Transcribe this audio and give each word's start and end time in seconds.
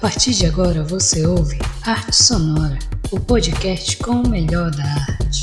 partir 0.00 0.32
de 0.32 0.46
agora 0.46 0.82
você 0.82 1.26
ouve 1.26 1.58
Arte 1.82 2.16
Sonora, 2.16 2.78
o 3.10 3.20
podcast 3.20 3.98
com 3.98 4.12
o 4.12 4.28
melhor 4.30 4.70
da 4.70 4.82
arte. 4.82 5.42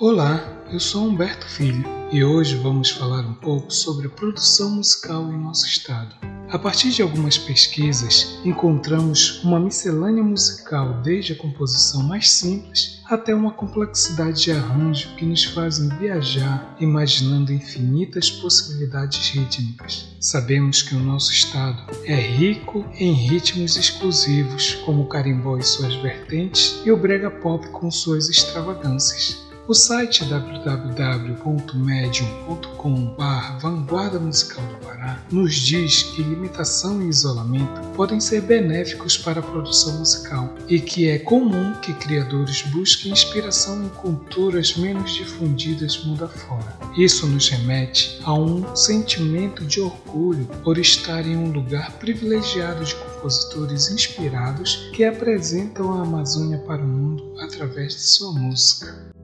Olá, 0.00 0.42
eu 0.72 0.80
sou 0.80 1.04
Humberto 1.04 1.46
Filho 1.46 1.84
e 2.10 2.24
hoje 2.24 2.56
vamos 2.56 2.90
falar 2.90 3.20
um 3.20 3.34
pouco 3.34 3.72
sobre 3.72 4.08
a 4.08 4.10
produção 4.10 4.70
musical 4.70 5.32
em 5.32 5.38
nosso 5.38 5.64
estado. 5.64 6.16
A 6.50 6.58
partir 6.58 6.90
de 6.90 7.02
algumas 7.02 7.36
pesquisas, 7.36 8.38
encontramos 8.42 9.44
uma 9.44 9.60
miscelânea 9.60 10.22
musical 10.22 11.02
desde 11.02 11.34
a 11.34 11.36
composição 11.36 12.02
mais 12.02 12.30
simples 12.30 13.02
até 13.04 13.34
uma 13.34 13.52
complexidade 13.52 14.44
de 14.44 14.52
arranjo 14.52 15.14
que 15.16 15.26
nos 15.26 15.44
fazem 15.44 15.90
viajar 15.98 16.74
imaginando 16.80 17.52
infinitas 17.52 18.30
possibilidades 18.30 19.28
rítmicas. 19.28 20.08
Sabemos 20.20 20.80
que 20.80 20.94
o 20.94 21.00
nosso 21.00 21.32
estado 21.32 21.82
é 22.04 22.14
rico 22.14 22.82
em 22.94 23.12
ritmos 23.12 23.76
exclusivos, 23.76 24.72
como 24.86 25.02
o 25.02 25.08
carimbó 25.08 25.58
e 25.58 25.62
suas 25.62 25.94
vertentes 25.96 26.80
e 26.84 26.90
o 26.90 26.96
brega 26.96 27.30
pop 27.30 27.68
com 27.68 27.90
suas 27.90 28.30
extravagâncias. 28.30 29.47
O 29.68 29.74
site 29.74 30.24
www.medium.com 30.24 33.14
Vanguarda 33.60 34.18
Musical 34.18 34.66
do 34.66 34.78
Pará 34.78 35.22
nos 35.30 35.54
diz 35.56 36.04
que 36.04 36.22
limitação 36.22 37.02
e 37.02 37.10
isolamento 37.10 37.82
podem 37.94 38.18
ser 38.18 38.40
benéficos 38.40 39.18
para 39.18 39.40
a 39.40 39.42
produção 39.42 39.98
musical 39.98 40.54
e 40.68 40.80
que 40.80 41.06
é 41.06 41.18
comum 41.18 41.74
que 41.82 41.92
criadores 41.92 42.62
busquem 42.62 43.12
inspiração 43.12 43.84
em 43.84 43.90
culturas 43.90 44.74
menos 44.74 45.12
difundidas 45.12 46.02
mundo 46.02 46.24
afora. 46.24 46.74
Isso 46.96 47.26
nos 47.26 47.50
remete 47.50 48.18
a 48.24 48.32
um 48.32 48.74
sentimento 48.74 49.66
de 49.66 49.82
orgulho 49.82 50.46
por 50.64 50.78
estar 50.78 51.26
em 51.26 51.36
um 51.36 51.52
lugar 51.52 51.92
privilegiado 51.98 52.86
de 52.86 52.94
compositores 52.94 53.90
inspirados 53.90 54.88
que 54.94 55.04
apresentam 55.04 55.92
a 55.92 56.04
Amazônia 56.04 56.56
para 56.56 56.82
o 56.82 56.88
mundo 56.88 57.34
através 57.38 57.92
de 57.92 58.00
sua 58.00 58.32
música. 58.32 59.17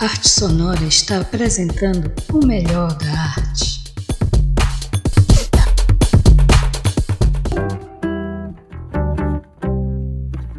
Arte 0.00 0.28
Sonora 0.28 0.84
está 0.84 1.20
apresentando 1.20 2.12
o 2.32 2.46
melhor 2.46 2.96
da 2.98 3.10
arte. 3.10 3.82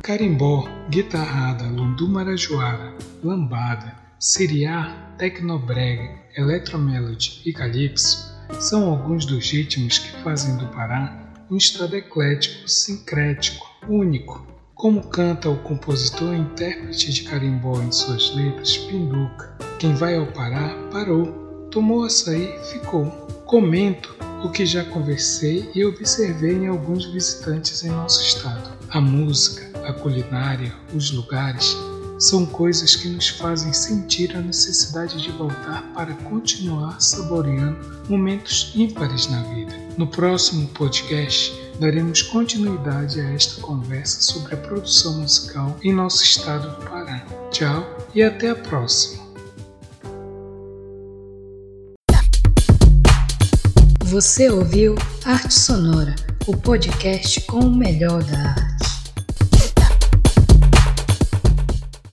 Carimbó, 0.03 0.67
guitarrada, 0.89 1.63
lundu 1.69 2.09
marajoara, 2.09 2.97
lambada, 3.23 3.95
siriá, 4.19 5.13
tecnobrega, 5.17 6.19
eletromelody 6.35 7.41
e 7.45 7.53
calypso 7.53 8.37
são 8.59 8.89
alguns 8.89 9.25
dos 9.25 9.49
ritmos 9.49 9.99
que 9.99 10.21
fazem 10.21 10.57
do 10.57 10.67
Pará 10.67 11.17
um 11.49 11.55
estado 11.55 11.95
eclético, 11.95 12.67
sincrético, 12.67 13.65
único, 13.87 14.45
como 14.79 15.03
canta 15.03 15.49
o 15.49 15.57
compositor 15.57 16.33
e 16.33 16.37
intérprete 16.37 17.11
de 17.11 17.23
carimbó 17.23 17.81
em 17.81 17.91
suas 17.91 18.33
letras, 18.33 18.77
Pinduca. 18.77 19.53
Quem 19.77 19.93
vai 19.93 20.15
ao 20.15 20.25
Pará, 20.27 20.73
parou. 20.89 21.67
Tomou 21.69 22.05
açaí, 22.05 22.57
ficou. 22.71 23.05
Comento 23.45 24.15
o 24.41 24.49
que 24.49 24.65
já 24.65 24.85
conversei 24.85 25.69
e 25.75 25.83
observei 25.83 26.53
em 26.53 26.67
alguns 26.67 27.03
visitantes 27.11 27.83
em 27.83 27.89
nosso 27.89 28.23
estado. 28.23 28.69
A 28.89 29.01
música, 29.01 29.69
a 29.85 29.91
culinária, 29.91 30.73
os 30.93 31.11
lugares 31.11 31.75
são 32.17 32.45
coisas 32.45 32.95
que 32.95 33.09
nos 33.09 33.27
fazem 33.27 33.73
sentir 33.73 34.33
a 34.33 34.39
necessidade 34.39 35.21
de 35.21 35.29
voltar 35.31 35.83
para 35.93 36.13
continuar 36.13 37.01
saboreando 37.01 37.77
momentos 38.07 38.71
ímpares 38.73 39.27
na 39.27 39.43
vida. 39.43 39.73
No 39.97 40.07
próximo 40.07 40.69
podcast, 40.69 41.53
daremos 41.79 42.21
continuidade 42.21 43.21
a 43.21 43.33
esta 43.33 43.61
conversa 43.61 44.21
sobre 44.21 44.53
a 44.53 44.57
produção 44.57 45.21
musical 45.21 45.77
em 45.81 45.93
nosso 45.93 46.23
estado 46.23 46.69
do 46.75 46.85
Pará. 46.85 47.25
Tchau 47.51 47.85
e 48.13 48.21
até 48.21 48.49
a 48.49 48.55
próxima! 48.55 49.29
Você 54.05 54.49
ouviu 54.49 54.95
Arte 55.23 55.53
Sonora, 55.53 56.15
o 56.47 56.57
podcast 56.57 57.41
com 57.41 57.59
o 57.59 57.75
melhor 57.75 58.23
da 58.23 58.39
arte. 58.39 58.68